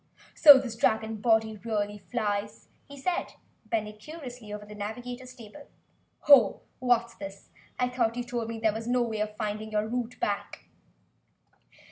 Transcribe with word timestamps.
"So 0.33 0.57
this 0.57 0.75
dragon 0.75 1.17
body 1.17 1.57
really 1.57 1.99
flys?" 1.99 2.69
he 2.87 2.97
said, 2.97 3.35
bending 3.67 3.97
curiously 3.99 4.51
over 4.51 4.65
the 4.65 4.73
navigator's 4.73 5.35
table. 5.35 5.67
"Ho, 6.21 6.61
what's 6.79 7.13
this? 7.13 7.51
I 7.77 7.87
thought 7.87 8.15
you 8.17 8.23
told 8.23 8.49
me 8.49 8.55
you 8.59 8.71
had 8.71 8.87
no 8.87 9.03
way 9.03 9.19
of 9.19 9.37
finding 9.37 9.69
the 9.69 9.85
route 9.87 10.19
back?" 10.19 10.69